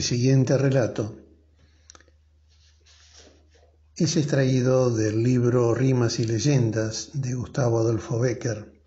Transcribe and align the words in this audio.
El 0.00 0.06
siguiente 0.06 0.56
relato 0.56 1.14
es 3.94 4.16
extraído 4.16 4.90
del 4.90 5.22
libro 5.22 5.74
Rimas 5.74 6.18
y 6.20 6.24
Leyendas 6.24 7.10
de 7.12 7.34
Gustavo 7.34 7.80
Adolfo 7.80 8.18
Becker. 8.18 8.82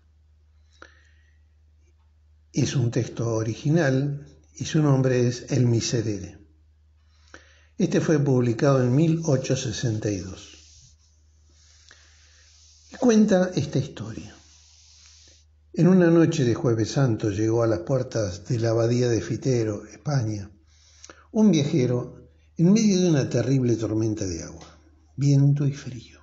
Es 2.52 2.74
un 2.74 2.90
texto 2.90 3.32
original 3.32 4.26
y 4.56 4.64
su 4.64 4.82
nombre 4.82 5.28
es 5.28 5.52
El 5.52 5.66
Miserere. 5.66 6.36
Este 7.78 8.00
fue 8.00 8.18
publicado 8.18 8.82
en 8.82 8.96
1862. 8.96 10.98
Y 12.90 12.96
cuenta 12.96 13.52
esta 13.54 13.78
historia. 13.78 14.34
En 15.74 15.86
una 15.86 16.10
noche 16.10 16.42
de 16.42 16.54
jueves 16.54 16.90
santo 16.90 17.30
llegó 17.30 17.62
a 17.62 17.68
las 17.68 17.80
puertas 17.80 18.48
de 18.48 18.58
la 18.58 18.70
abadía 18.70 19.08
de 19.08 19.20
Fitero, 19.20 19.86
España, 19.86 20.50
un 21.34 21.50
viajero 21.50 22.28
en 22.56 22.72
medio 22.72 23.00
de 23.00 23.10
una 23.10 23.28
terrible 23.28 23.74
tormenta 23.74 24.24
de 24.24 24.44
agua, 24.44 24.78
viento 25.16 25.66
y 25.66 25.72
frío. 25.72 26.20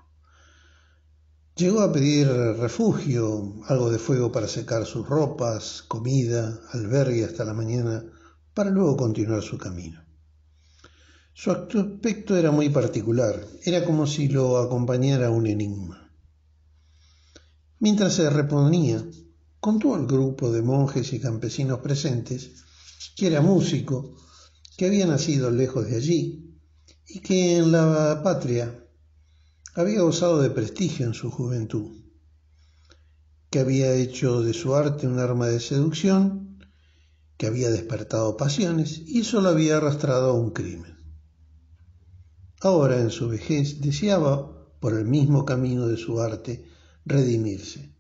Llegó 1.57 1.81
a 1.81 1.91
pedir 1.91 2.29
refugio, 2.29 3.55
algo 3.67 3.91
de 3.91 3.99
fuego 3.99 4.31
para 4.31 4.47
secar 4.47 4.85
sus 4.85 5.05
ropas, 5.05 5.84
comida, 5.85 6.61
albergue 6.71 7.25
hasta 7.25 7.43
la 7.43 7.53
mañana, 7.53 8.05
para 8.53 8.70
luego 8.70 8.95
continuar 8.95 9.43
su 9.43 9.57
camino. 9.57 10.01
Su 11.34 11.51
aspecto 11.51 12.37
era 12.37 12.51
muy 12.51 12.70
particular, 12.70 13.46
era 13.65 13.84
como 13.84 14.07
si 14.07 14.29
lo 14.29 14.59
acompañara 14.59 15.29
un 15.29 15.46
enigma. 15.46 16.09
Mientras 17.79 18.13
se 18.13 18.29
reponía, 18.29 19.05
contó 19.59 19.93
al 19.93 20.07
grupo 20.07 20.53
de 20.53 20.62
monjes 20.62 21.12
y 21.12 21.20
campesinos 21.20 21.79
presentes 21.79 22.63
que 23.18 23.27
era 23.27 23.41
músico, 23.41 24.15
que 24.77 24.86
había 24.86 25.05
nacido 25.05 25.52
lejos 25.52 25.88
de 25.88 25.96
allí 25.98 26.58
y 27.08 27.20
que 27.20 27.58
en 27.58 27.72
la 27.72 28.22
patria 28.24 28.86
había 29.74 30.02
gozado 30.02 30.41
de 30.41 30.50
prestigio 30.50 31.05
en 31.05 31.14
su 31.14 31.32
juventud, 31.32 32.02
que 33.49 33.60
había 33.60 33.94
hecho 33.94 34.42
de 34.42 34.54
su 34.54 34.76
arte 34.76 35.08
un 35.08 35.20
arma 35.20 35.48
de 35.48 35.60
seducción, 35.60 36.60
que 37.38 37.48
había 37.48 37.70
despertado 37.70 38.38
pasiones 38.38 39.02
y 39.05 39.22
eso 39.22 39.42
lo 39.42 39.49
había 39.49 39.77
arrastrado 39.77 40.32
a 40.32 40.34
un 40.34 40.52
crimen. 40.52 40.96
Ahora 42.62 42.99
en 42.99 43.10
su 43.10 43.27
vejez 43.27 43.82
deseaba, 43.82 44.77
por 44.80 44.94
el 44.94 45.05
mismo 45.05 45.46
camino 45.46 45.88
de 45.88 45.98
su 45.98 46.22
arte, 46.22 46.66
redimirse. 47.05 47.96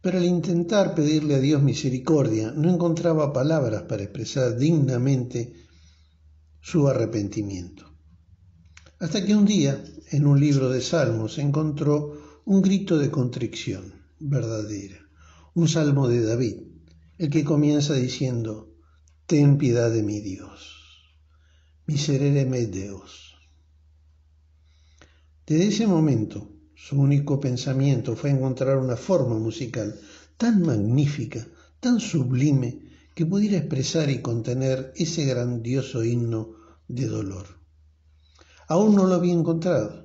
Pero 0.00 0.18
al 0.18 0.24
intentar 0.24 0.94
pedirle 0.94 1.36
a 1.36 1.40
Dios 1.40 1.62
misericordia 1.62 2.50
no 2.50 2.70
encontraba 2.70 3.32
palabras 3.32 3.82
para 3.82 4.02
expresar 4.02 4.56
dignamente 4.56 5.63
su 6.64 6.88
arrepentimiento. 6.88 7.84
Hasta 8.98 9.22
que 9.22 9.36
un 9.36 9.44
día, 9.44 9.84
en 10.12 10.26
un 10.26 10.40
libro 10.40 10.70
de 10.70 10.80
salmos, 10.80 11.36
encontró 11.36 12.40
un 12.46 12.62
grito 12.62 12.98
de 12.98 13.10
contrición 13.10 13.92
verdadera, 14.18 14.96
un 15.52 15.68
salmo 15.68 16.08
de 16.08 16.22
David, 16.22 16.62
el 17.18 17.28
que 17.28 17.44
comienza 17.44 17.92
diciendo, 17.92 18.72
Ten 19.26 19.58
piedad 19.58 19.90
de 19.90 20.02
mi 20.02 20.20
Dios, 20.20 21.04
miserere 21.86 22.46
me 22.46 22.64
Deus. 22.64 23.36
Desde 25.46 25.66
ese 25.66 25.86
momento, 25.86 26.50
su 26.74 26.98
único 26.98 27.38
pensamiento 27.40 28.16
fue 28.16 28.30
encontrar 28.30 28.78
una 28.78 28.96
forma 28.96 29.38
musical 29.38 30.00
tan 30.38 30.62
magnífica, 30.62 31.46
tan 31.78 32.00
sublime, 32.00 32.80
que 33.14 33.26
pudiera 33.26 33.58
expresar 33.58 34.08
y 34.08 34.22
contener 34.22 34.94
ese 34.96 35.26
grandioso 35.26 36.02
himno 36.02 36.53
de 36.88 37.06
dolor. 37.06 37.46
Aún 38.68 38.94
no 38.94 39.06
lo 39.06 39.14
había 39.14 39.34
encontrado. 39.34 40.04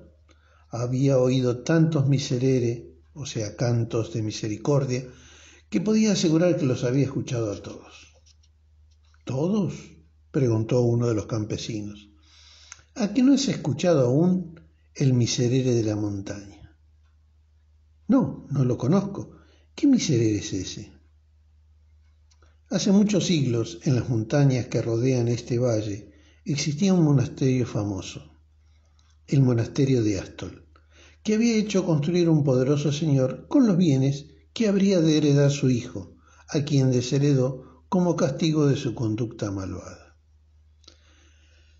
Había 0.69 1.17
oído 1.17 1.63
tantos 1.63 2.07
miserere, 2.07 2.95
o 3.13 3.25
sea, 3.25 3.55
cantos 3.55 4.13
de 4.13 4.21
misericordia, 4.21 5.07
que 5.69 5.81
podía 5.81 6.13
asegurar 6.13 6.57
que 6.57 6.65
los 6.65 6.83
había 6.83 7.05
escuchado 7.05 7.51
a 7.51 7.61
todos. 7.61 8.13
¿Todos? 9.25 9.73
preguntó 10.31 10.81
uno 10.81 11.07
de 11.07 11.15
los 11.15 11.25
campesinos. 11.25 12.09
¿A 12.95 13.13
qué 13.13 13.23
no 13.23 13.33
has 13.33 13.47
escuchado 13.47 14.07
aún 14.07 14.59
el 14.95 15.13
miserere 15.13 15.73
de 15.73 15.83
la 15.83 15.95
montaña? 15.95 16.75
No, 18.07 18.47
no 18.49 18.65
lo 18.65 18.77
conozco. 18.77 19.37
¿Qué 19.75 19.87
miserere 19.87 20.37
es 20.37 20.53
ese? 20.53 20.91
Hace 22.69 22.91
muchos 22.91 23.25
siglos, 23.25 23.79
en 23.83 23.95
las 23.95 24.09
montañas 24.09 24.67
que 24.67 24.81
rodean 24.81 25.27
este 25.27 25.57
valle, 25.57 26.08
existía 26.45 26.93
un 26.93 27.03
monasterio 27.03 27.65
famoso, 27.65 28.31
el 29.27 29.41
monasterio 29.41 30.03
de 30.03 30.19
Astol, 30.19 30.65
que 31.23 31.35
había 31.35 31.57
hecho 31.57 31.85
construir 31.85 32.29
un 32.29 32.43
poderoso 32.43 32.91
señor 32.91 33.47
con 33.47 33.67
los 33.67 33.77
bienes 33.77 34.27
que 34.53 34.67
habría 34.67 35.01
de 35.01 35.17
heredar 35.17 35.51
su 35.51 35.69
hijo, 35.69 36.15
a 36.47 36.61
quien 36.61 36.91
desheredó 36.91 37.83
como 37.89 38.15
castigo 38.15 38.67
de 38.67 38.75
su 38.75 38.95
conducta 38.95 39.51
malvada. 39.51 40.17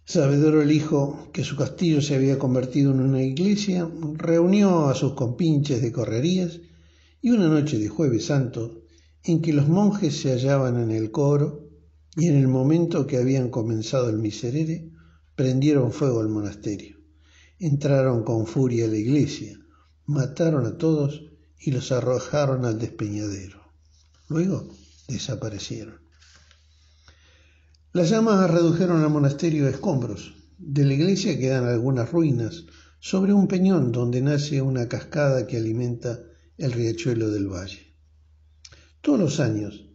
Sabedor 0.06 0.64
el 0.64 0.72
hijo 0.72 1.30
que 1.34 1.44
su 1.44 1.56
castillo 1.56 2.02
se 2.02 2.16
había 2.16 2.40
convertido 2.40 2.92
en 2.92 3.00
una 3.00 3.22
iglesia, 3.22 3.90
reunió 4.16 4.88
a 4.88 4.96
sus 4.96 5.14
compinches 5.14 5.82
de 5.82 5.92
correrías 5.92 6.62
y 7.22 7.30
una 7.30 7.48
noche 7.48 7.78
de 7.78 7.90
jueves 7.90 8.26
santo 8.26 8.82
en 9.24 9.42
que 9.42 9.54
los 9.54 9.68
monjes 9.68 10.20
se 10.20 10.32
hallaban 10.32 10.82
en 10.82 10.92
el 10.92 11.12
coro 11.12 11.69
y 12.20 12.28
en 12.28 12.36
el 12.36 12.50
momento 12.50 13.08
que 13.08 13.18
habían 13.18 13.50
comenzado 13.50 14.10
el 14.10 14.18
miserere, 14.18 14.92
prendieron 15.36 15.94
fuego 15.94 16.20
al 16.20 16.28
monasterio. 16.28 16.98
Entraron 17.60 18.24
con 18.24 18.46
furia 18.46 18.86
a 18.86 18.88
la 18.90 18.98
iglesia, 18.98 19.58
mataron 20.06 20.66
a 20.66 20.78
todos 20.78 21.24
y 21.58 21.72
los 21.72 21.94
arrojaron 21.94 22.66
al 22.66 22.78
despeñadero. 22.78 23.62
Luego 24.28 24.68
desaparecieron. 25.08 25.96
Las 27.94 28.10
llamas 28.10 28.52
redujeron 28.52 29.02
al 29.02 29.10
monasterio 29.10 29.68
a 29.68 29.70
escombros. 29.70 30.36
De 30.58 30.84
la 30.84 30.94
iglesia 30.94 31.40
quedan 31.40 31.66
algunas 31.66 32.12
ruinas 32.12 32.66
sobre 33.00 33.32
un 33.32 33.48
peñón 33.48 33.94
donde 33.94 34.22
nace 34.22 34.62
una 34.62 34.90
cascada 34.90 35.48
que 35.48 35.56
alimenta 35.56 36.20
el 36.58 36.74
riachuelo 36.74 37.32
del 37.32 37.48
valle. 37.48 37.96
Todos 39.02 39.20
los 39.20 39.40
años, 39.40 39.89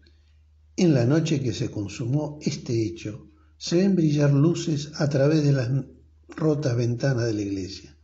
en 0.76 0.94
la 0.94 1.04
noche 1.04 1.40
que 1.40 1.52
se 1.52 1.70
consumó 1.70 2.38
este 2.42 2.84
hecho, 2.84 3.28
se 3.56 3.76
ven 3.76 3.94
brillar 3.94 4.32
luces 4.32 4.90
a 4.96 5.08
través 5.08 5.44
de 5.44 5.52
las 5.52 5.70
rotas 6.28 6.76
ventanas 6.76 7.26
de 7.26 7.34
la 7.34 7.42
iglesia. 7.42 7.96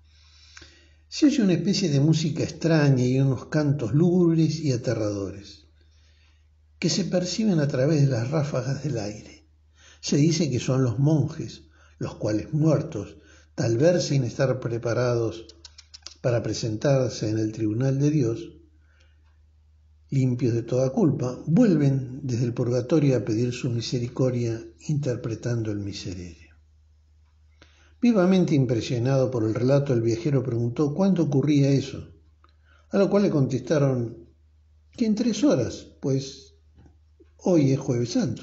Se 1.09 1.26
oye 1.26 1.42
una 1.42 1.54
especie 1.54 1.88
de 1.88 1.98
música 1.98 2.44
extraña 2.44 3.04
y 3.04 3.19
unos 3.19 3.47
cantos 3.47 3.92
lúgubres 3.92 4.60
y 4.60 4.70
aterradores, 4.72 5.66
que 6.78 6.88
se 6.88 7.04
perciben 7.04 7.59
a 7.59 7.66
través 7.66 8.03
de 8.03 8.06
las 8.06 8.30
ráfagas 8.30 8.84
del 8.84 8.98
aire. 8.98 9.44
Se 10.00 10.16
dice 10.16 10.48
que 10.48 10.60
son 10.60 10.84
los 10.84 11.00
monjes, 11.00 11.64
los 11.98 12.14
cuales 12.14 12.53
muertos, 12.53 13.16
tal 13.56 13.76
vez 13.76 14.04
sin 14.04 14.22
estar 14.22 14.60
preparados 14.60 15.47
para 16.20 16.42
presentarse 16.42 17.28
en 17.28 17.38
el 17.38 17.50
tribunal 17.50 17.98
de 17.98 18.10
Dios, 18.10 18.59
limpios 20.10 20.54
de 20.54 20.62
toda 20.62 20.91
culpa, 20.91 21.38
vuelven 21.47 22.21
desde 22.22 22.44
el 22.44 22.53
purgatorio 22.53 23.16
a 23.16 23.25
pedir 23.25 23.53
su 23.53 23.71
misericordia 23.71 24.60
interpretando 24.89 25.71
el 25.71 25.78
miserere. 25.78 26.51
Vivamente 28.03 28.54
impresionado 28.54 29.30
por 29.30 29.45
el 29.45 29.54
relato, 29.54 29.92
el 29.92 30.03
viajero 30.03 30.42
preguntó 30.42 30.95
cuándo 30.95 31.22
ocurría 31.22 31.71
eso, 31.71 32.09
a 32.91 32.98
lo 32.98 33.09
cual 33.09 33.24
le 33.24 33.30
contestaron 33.30 34.27
que 34.97 35.07
en 35.07 35.15
tres 35.15 35.45
horas, 35.45 35.86
pues 36.01 36.54
hoy 37.36 37.72
es 37.72 37.78
jueves 37.78 38.13
santo. 38.13 38.42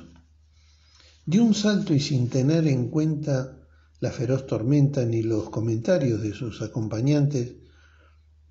De 1.26 1.42
un 1.42 1.54
salto 1.54 1.94
y 1.94 2.00
sin 2.00 2.30
tener 2.30 2.68
en 2.68 2.90
cuenta 2.90 3.68
la 4.00 4.12
feroz 4.12 4.48
tormenta 4.48 5.04
ni 5.06 5.24
los 5.24 5.50
comentarios 5.50 6.22
de 6.22 6.34
sus 6.34 6.62
acompañantes 6.62 7.56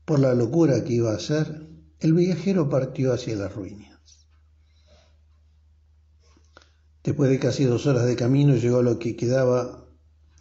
por 0.04 0.18
la 0.18 0.34
locura 0.34 0.84
que 0.84 0.94
iba 0.94 1.12
a 1.12 1.16
hacer, 1.16 1.66
el 1.98 2.12
viajero 2.12 2.68
partió 2.68 3.12
hacia 3.12 3.36
las 3.36 3.54
ruinas. 3.54 4.28
Después 7.02 7.30
de 7.30 7.38
casi 7.38 7.64
dos 7.64 7.86
horas 7.86 8.04
de 8.04 8.16
camino 8.16 8.54
llegó 8.54 8.78
a 8.78 8.82
lo 8.82 8.98
que 8.98 9.16
quedaba 9.16 9.88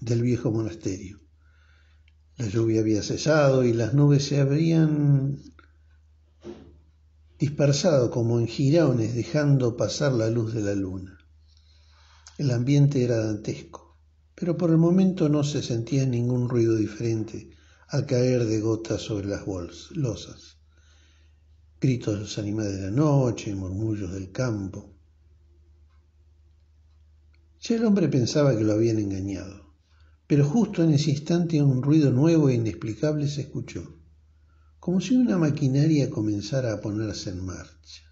del 0.01 0.21
viejo 0.21 0.51
monasterio. 0.51 1.21
La 2.37 2.47
lluvia 2.47 2.81
había 2.81 3.01
cesado 3.01 3.63
y 3.63 3.71
las 3.71 3.93
nubes 3.93 4.25
se 4.25 4.41
habían 4.41 5.39
dispersado 7.39 8.11
como 8.11 8.39
en 8.39 8.47
jirones 8.47 9.15
dejando 9.15 9.77
pasar 9.77 10.11
la 10.11 10.29
luz 10.29 10.53
de 10.53 10.61
la 10.61 10.75
luna. 10.75 11.17
El 12.37 12.51
ambiente 12.51 13.01
era 13.03 13.17
dantesco, 13.17 13.97
pero 14.33 14.57
por 14.57 14.71
el 14.71 14.77
momento 14.77 15.29
no 15.29 15.45
se 15.45 15.63
sentía 15.63 16.05
ningún 16.05 16.49
ruido 16.49 16.75
diferente 16.75 17.51
al 17.87 18.05
caer 18.05 18.43
de 18.45 18.59
gotas 18.59 19.03
sobre 19.03 19.27
las 19.27 19.45
losas 19.91 20.54
gritos 21.79 22.13
de 22.13 22.19
los 22.21 22.37
animales 22.37 22.73
de 22.73 22.81
la 22.83 22.91
noche, 22.91 23.53
murmullos 23.53 24.11
del 24.11 24.31
campo. 24.31 24.93
Ya 27.59 27.75
el 27.75 27.85
hombre 27.85 28.07
pensaba 28.07 28.55
que 28.55 28.63
lo 28.63 28.73
habían 28.73 28.99
engañado, 28.99 29.73
pero 30.27 30.45
justo 30.45 30.83
en 30.83 30.91
ese 30.91 31.11
instante 31.11 31.61
un 31.61 31.81
ruido 31.81 32.11
nuevo 32.11 32.49
e 32.49 32.55
inexplicable 32.55 33.27
se 33.27 33.41
escuchó, 33.41 33.99
como 34.79 35.01
si 35.01 35.15
una 35.15 35.37
maquinaria 35.37 36.09
comenzara 36.09 36.73
a 36.73 36.81
ponerse 36.81 37.31
en 37.31 37.43
marcha. 37.43 38.03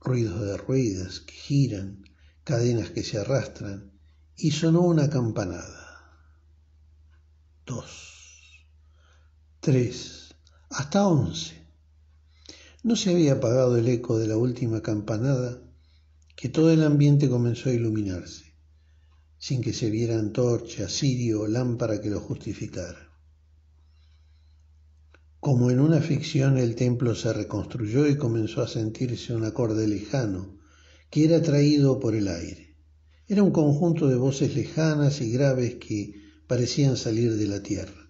Ruidos 0.00 0.40
de 0.40 0.56
ruedas 0.56 1.20
que 1.20 1.32
giran, 1.32 2.04
cadenas 2.44 2.90
que 2.90 3.02
se 3.02 3.18
arrastran, 3.18 3.90
y 4.36 4.52
sonó 4.52 4.82
una 4.82 5.10
campanada. 5.10 5.86
Dos, 7.64 8.66
tres, 9.58 10.34
hasta 10.70 11.08
once. 11.08 11.65
No 12.86 12.94
se 12.94 13.10
había 13.10 13.32
apagado 13.32 13.76
el 13.76 13.88
eco 13.88 14.16
de 14.16 14.28
la 14.28 14.36
última 14.36 14.80
campanada 14.80 15.60
que 16.36 16.48
todo 16.48 16.70
el 16.70 16.84
ambiente 16.84 17.28
comenzó 17.28 17.68
a 17.68 17.72
iluminarse, 17.72 18.54
sin 19.38 19.60
que 19.60 19.72
se 19.72 19.90
viera 19.90 20.16
antorcha, 20.20 20.88
cirio 20.88 21.40
o 21.40 21.48
lámpara 21.48 22.00
que 22.00 22.10
lo 22.10 22.20
justificara. 22.20 23.10
Como 25.40 25.72
en 25.72 25.80
una 25.80 26.00
ficción 26.00 26.58
el 26.58 26.76
templo 26.76 27.16
se 27.16 27.32
reconstruyó 27.32 28.06
y 28.06 28.16
comenzó 28.16 28.62
a 28.62 28.68
sentirse 28.68 29.34
un 29.34 29.44
acorde 29.44 29.88
lejano 29.88 30.56
que 31.10 31.24
era 31.24 31.42
traído 31.42 31.98
por 31.98 32.14
el 32.14 32.28
aire. 32.28 32.76
Era 33.26 33.42
un 33.42 33.50
conjunto 33.50 34.06
de 34.06 34.14
voces 34.14 34.54
lejanas 34.54 35.20
y 35.20 35.32
graves 35.32 35.74
que 35.84 36.14
parecían 36.46 36.96
salir 36.96 37.34
de 37.34 37.48
la 37.48 37.64
tierra, 37.64 38.08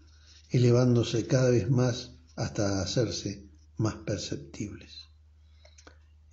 elevándose 0.50 1.26
cada 1.26 1.49
vez 1.49 1.70
más 1.70 2.19
hasta 2.34 2.82
hacerse 2.82 3.46
más 3.78 3.94
perceptibles. 3.96 5.06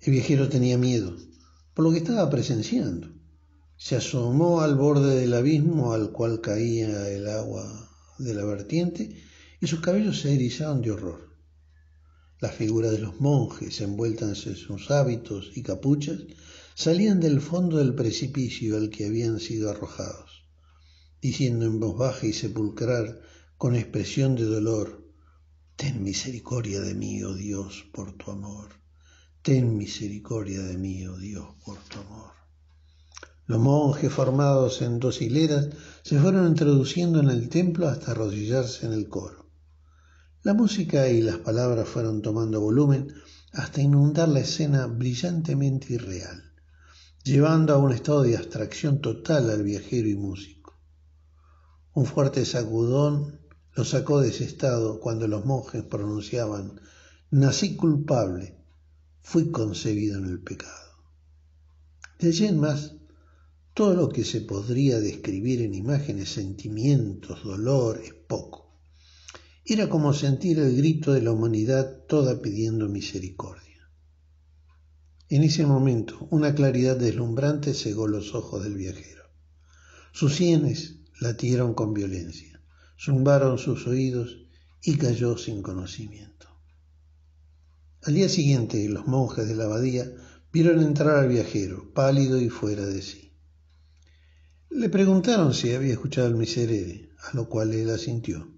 El 0.00 0.12
viajero 0.12 0.48
tenía 0.48 0.78
miedo 0.78 1.16
por 1.74 1.84
lo 1.84 1.90
que 1.90 1.98
estaba 1.98 2.30
presenciando. 2.30 3.08
Se 3.76 3.96
asomó 3.96 4.60
al 4.60 4.76
borde 4.76 5.16
del 5.16 5.34
abismo 5.34 5.92
al 5.92 6.12
cual 6.12 6.40
caía 6.40 7.08
el 7.10 7.28
agua 7.28 7.90
de 8.18 8.32
la 8.32 8.44
vertiente 8.44 9.20
y 9.60 9.66
sus 9.66 9.80
cabellos 9.80 10.20
se 10.20 10.34
erizaban 10.34 10.80
de 10.82 10.92
horror. 10.92 11.34
Las 12.40 12.54
figuras 12.54 12.92
de 12.92 12.98
los 12.98 13.20
monjes, 13.20 13.80
envueltas 13.80 14.46
en 14.46 14.56
sus 14.56 14.90
hábitos 14.90 15.50
y 15.54 15.62
capuchas, 15.62 16.20
salían 16.74 17.20
del 17.20 17.40
fondo 17.40 17.78
del 17.78 17.94
precipicio 17.94 18.76
al 18.76 18.90
que 18.90 19.06
habían 19.06 19.40
sido 19.40 19.70
arrojados, 19.70 20.44
diciendo 21.20 21.64
en 21.66 21.80
voz 21.80 21.98
baja 21.98 22.26
y 22.26 22.32
sepulcral, 22.32 23.20
con 23.56 23.74
expresión 23.74 24.36
de 24.36 24.44
dolor, 24.44 25.03
Ten 25.76 26.04
misericordia 26.04 26.80
de 26.80 26.94
mí, 26.94 27.22
oh 27.24 27.34
Dios, 27.34 27.84
por 27.92 28.12
tu 28.12 28.30
amor. 28.30 28.68
Ten 29.42 29.76
misericordia 29.76 30.62
de 30.62 30.78
mí, 30.78 31.04
oh 31.06 31.18
Dios, 31.18 31.48
por 31.64 31.78
tu 31.78 31.98
amor. 31.98 32.32
Los 33.46 33.58
monjes 33.58 34.12
formados 34.12 34.80
en 34.82 35.00
dos 35.00 35.20
hileras 35.20 35.68
se 36.02 36.18
fueron 36.20 36.46
introduciendo 36.46 37.18
en 37.18 37.28
el 37.28 37.48
templo 37.48 37.88
hasta 37.88 38.12
arrodillarse 38.12 38.86
en 38.86 38.92
el 38.92 39.08
coro. 39.08 39.50
La 40.44 40.54
música 40.54 41.08
y 41.08 41.20
las 41.20 41.38
palabras 41.38 41.88
fueron 41.88 42.22
tomando 42.22 42.60
volumen 42.60 43.12
hasta 43.52 43.82
inundar 43.82 44.28
la 44.28 44.40
escena 44.40 44.86
brillantemente 44.86 45.94
irreal, 45.94 46.52
llevando 47.24 47.74
a 47.74 47.78
un 47.78 47.92
estado 47.92 48.22
de 48.22 48.36
abstracción 48.36 49.00
total 49.00 49.50
al 49.50 49.64
viajero 49.64 50.08
y 50.08 50.14
músico. 50.14 50.78
Un 51.94 52.06
fuerte 52.06 52.44
sacudón 52.44 53.40
lo 53.74 53.84
sacó 53.84 54.20
de 54.20 54.28
ese 54.28 54.44
estado 54.44 55.00
cuando 55.00 55.26
los 55.26 55.44
monjes 55.44 55.82
pronunciaban, 55.82 56.80
nací 57.30 57.74
culpable, 57.74 58.56
fui 59.20 59.50
concebido 59.50 60.18
en 60.18 60.26
el 60.26 60.40
pecado. 60.40 61.02
De 62.20 62.28
allí 62.28 62.46
en 62.46 62.60
más, 62.60 62.94
todo 63.74 63.94
lo 63.94 64.08
que 64.08 64.24
se 64.24 64.42
podría 64.42 65.00
describir 65.00 65.60
en 65.62 65.74
imágenes, 65.74 66.28
sentimientos, 66.28 67.42
dolor, 67.42 68.00
es 68.04 68.14
poco. 68.14 68.78
Era 69.64 69.88
como 69.88 70.12
sentir 70.12 70.60
el 70.60 70.76
grito 70.76 71.12
de 71.12 71.22
la 71.22 71.32
humanidad 71.32 72.04
toda 72.06 72.40
pidiendo 72.40 72.88
misericordia. 72.88 73.90
En 75.28 75.42
ese 75.42 75.66
momento, 75.66 76.28
una 76.30 76.54
claridad 76.54 76.96
deslumbrante 76.96 77.74
cegó 77.74 78.06
los 78.06 78.34
ojos 78.36 78.62
del 78.62 78.76
viajero. 78.76 79.24
Sus 80.12 80.36
sienes 80.36 80.98
latieron 81.18 81.74
con 81.74 81.92
violencia 81.92 82.53
zumbaron 83.04 83.58
sus 83.58 83.86
oídos 83.86 84.38
y 84.82 84.96
cayó 84.96 85.36
sin 85.36 85.60
conocimiento. 85.60 86.48
Al 88.02 88.14
día 88.14 88.30
siguiente 88.30 88.88
los 88.88 89.06
monjes 89.06 89.46
de 89.46 89.54
la 89.54 89.64
abadía 89.64 90.10
vieron 90.50 90.80
entrar 90.80 91.18
al 91.18 91.28
viajero, 91.28 91.92
pálido 91.92 92.40
y 92.40 92.48
fuera 92.48 92.86
de 92.86 93.02
sí. 93.02 93.30
Le 94.70 94.88
preguntaron 94.88 95.52
si 95.52 95.74
había 95.74 95.92
escuchado 95.92 96.28
el 96.28 96.36
miserere, 96.36 97.10
a 97.30 97.36
lo 97.36 97.46
cual 97.50 97.74
él 97.74 97.90
asintió. 97.90 98.48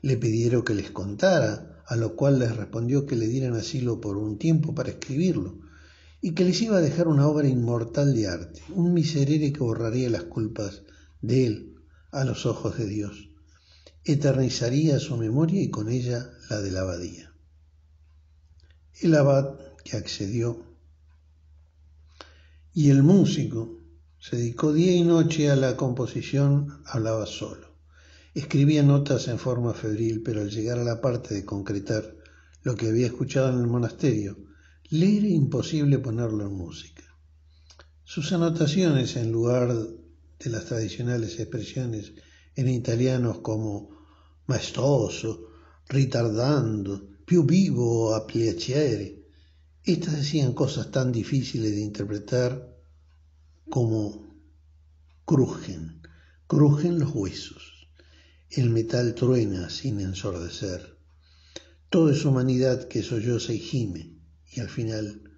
Le 0.00 0.16
pidieron 0.16 0.62
que 0.62 0.74
les 0.74 0.90
contara, 0.90 1.82
a 1.86 1.96
lo 1.96 2.16
cual 2.16 2.38
les 2.38 2.56
respondió 2.56 3.04
que 3.04 3.16
le 3.16 3.28
dieran 3.28 3.56
asilo 3.56 4.00
por 4.00 4.16
un 4.16 4.38
tiempo 4.38 4.74
para 4.74 4.88
escribirlo, 4.88 5.58
y 6.22 6.32
que 6.32 6.44
les 6.44 6.62
iba 6.62 6.78
a 6.78 6.80
dejar 6.80 7.08
una 7.08 7.28
obra 7.28 7.46
inmortal 7.46 8.14
de 8.14 8.26
arte, 8.26 8.62
un 8.70 8.94
miserere 8.94 9.52
que 9.52 9.60
borraría 9.60 10.08
las 10.08 10.24
culpas 10.24 10.82
de 11.20 11.46
él 11.46 11.74
a 12.10 12.24
los 12.24 12.46
ojos 12.46 12.78
de 12.78 12.86
Dios. 12.86 13.33
Eternizaría 14.04 14.98
su 14.98 15.16
memoria 15.16 15.62
y 15.62 15.70
con 15.70 15.88
ella 15.88 16.30
la 16.50 16.60
de 16.60 16.70
la 16.70 16.80
abadía. 16.80 17.32
El 19.00 19.14
abad 19.14 19.58
que 19.82 19.96
accedió 19.96 20.62
y 22.74 22.90
el 22.90 23.02
músico 23.02 23.80
se 24.18 24.36
dedicó 24.36 24.72
día 24.72 24.94
y 24.94 25.02
noche 25.02 25.50
a 25.50 25.56
la 25.56 25.76
composición, 25.76 26.82
hablaba 26.86 27.26
solo. 27.26 27.74
Escribía 28.34 28.82
notas 28.82 29.28
en 29.28 29.38
forma 29.38 29.74
febril, 29.74 30.22
pero 30.22 30.40
al 30.40 30.50
llegar 30.50 30.78
a 30.78 30.84
la 30.84 31.00
parte 31.00 31.34
de 31.34 31.44
concretar 31.44 32.16
lo 32.62 32.74
que 32.74 32.88
había 32.88 33.06
escuchado 33.06 33.52
en 33.52 33.60
el 33.60 33.66
monasterio, 33.66 34.36
le 34.90 35.18
era 35.18 35.28
imposible 35.28 35.98
ponerlo 35.98 36.46
en 36.46 36.54
música. 36.54 37.04
Sus 38.02 38.32
anotaciones, 38.32 39.16
en 39.16 39.30
lugar 39.30 39.74
de 39.74 40.50
las 40.50 40.66
tradicionales 40.66 41.38
expresiones 41.38 42.12
en 42.56 42.68
italianos 42.68 43.38
como 43.38 43.93
maestoso, 44.46 45.50
ritardando, 45.88 46.92
più 47.24 47.44
vivo 47.44 48.14
a 48.14 48.26
piacere. 48.26 49.24
Estas 49.82 50.16
decían 50.16 50.52
cosas 50.52 50.90
tan 50.90 51.12
difíciles 51.12 51.72
de 51.72 51.80
interpretar 51.80 52.52
como 53.68 54.26
crujen, 55.24 56.02
crujen 56.46 56.98
los 56.98 57.10
huesos, 57.14 57.88
el 58.50 58.70
metal 58.70 59.14
truena 59.14 59.70
sin 59.70 60.00
ensordecer, 60.00 60.94
todo 61.94 62.10
es 62.10 62.24
humanidad 62.24 62.88
que 62.88 63.02
solloza 63.02 63.52
y 63.52 63.58
gime, 63.60 64.18
y 64.50 64.60
al 64.60 64.68
final 64.68 65.30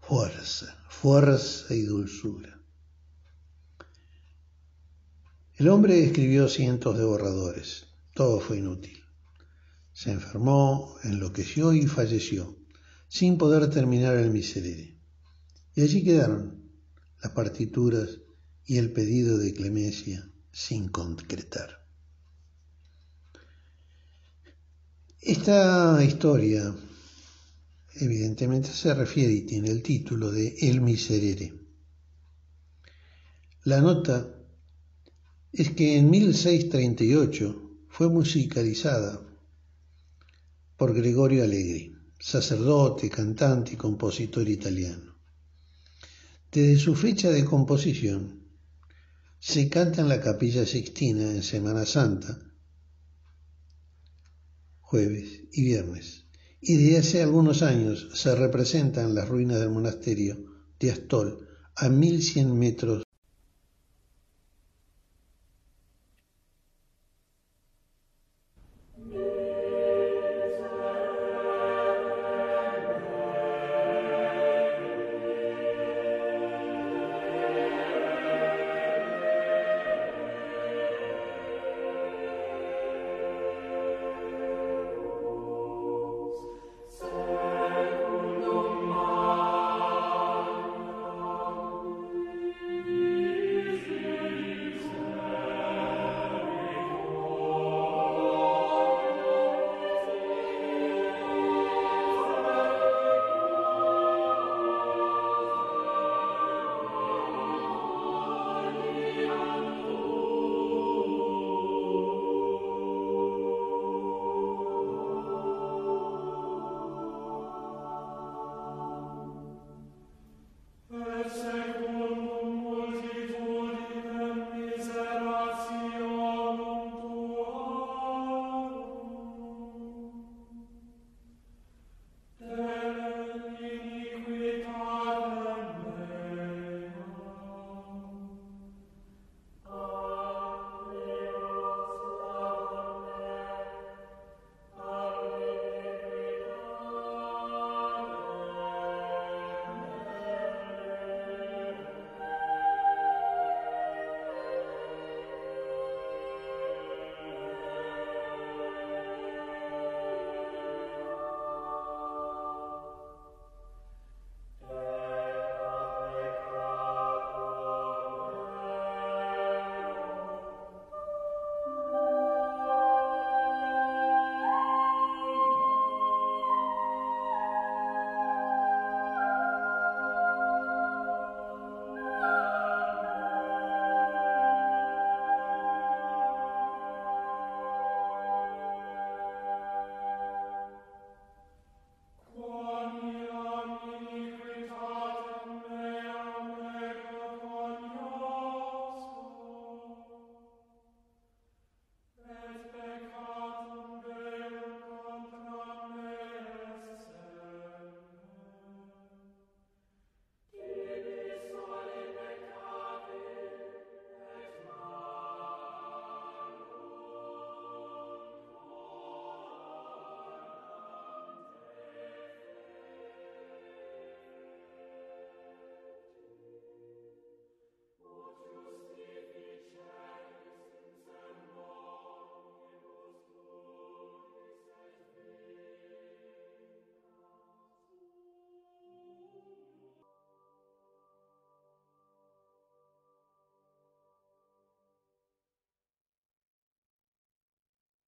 fuerza, 0.00 0.76
fuerza 0.88 1.72
y 1.72 1.82
dulzura. 1.82 2.60
El 5.54 5.68
hombre 5.68 6.02
escribió 6.02 6.48
cientos 6.48 6.98
de 6.98 7.04
borradores. 7.04 7.89
Todo 8.14 8.40
fue 8.40 8.58
inútil. 8.58 9.02
Se 9.92 10.10
enfermó, 10.10 10.96
enloqueció 11.04 11.72
y 11.72 11.86
falleció, 11.86 12.58
sin 13.08 13.38
poder 13.38 13.70
terminar 13.70 14.16
el 14.16 14.30
miserere. 14.30 14.98
Y 15.74 15.82
allí 15.82 16.04
quedaron 16.04 16.70
las 17.22 17.32
partituras 17.32 18.20
y 18.64 18.78
el 18.78 18.92
pedido 18.92 19.38
de 19.38 19.52
clemencia 19.52 20.30
sin 20.52 20.88
concretar. 20.88 21.86
Esta 25.20 26.02
historia 26.02 26.74
evidentemente 27.96 28.70
se 28.70 28.94
refiere 28.94 29.32
y 29.32 29.42
tiene 29.42 29.70
el 29.70 29.82
título 29.82 30.30
de 30.30 30.56
El 30.62 30.80
Miserere. 30.80 31.52
La 33.64 33.80
nota 33.82 34.34
es 35.52 35.70
que 35.72 35.98
en 35.98 36.08
1638 36.08 37.69
fue 37.90 38.08
musicalizada 38.08 39.20
por 40.76 40.94
Gregorio 40.94 41.44
Allegri, 41.44 41.94
sacerdote, 42.18 43.10
cantante 43.10 43.74
y 43.74 43.76
compositor 43.76 44.48
italiano. 44.48 45.16
Desde 46.50 46.78
su 46.78 46.94
fecha 46.94 47.30
de 47.30 47.44
composición 47.44 48.48
se 49.38 49.68
canta 49.68 50.00
en 50.00 50.08
la 50.08 50.20
capilla 50.20 50.64
Sixtina 50.64 51.30
en 51.30 51.42
Semana 51.42 51.84
Santa, 51.84 52.38
jueves 54.80 55.42
y 55.52 55.64
viernes, 55.64 56.26
y 56.60 56.76
desde 56.76 56.98
hace 56.98 57.22
algunos 57.22 57.62
años 57.62 58.08
se 58.14 58.34
representa 58.34 59.02
en 59.02 59.14
las 59.14 59.28
ruinas 59.28 59.60
del 59.60 59.70
monasterio 59.70 60.38
de 60.78 60.92
Astol 60.92 61.48
a 61.76 61.88
1100 61.88 62.58
metros 62.58 63.02